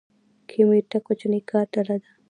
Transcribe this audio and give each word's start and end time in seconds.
کمیټه 0.49 0.99
کوچنۍ 1.05 1.41
کاري 1.49 1.69
ډله 1.73 1.95
ده 2.01 2.09